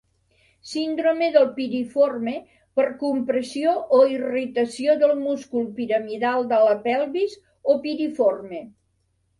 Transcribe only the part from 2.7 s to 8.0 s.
per compressió o irritació del múscul piramidal de la pelvis o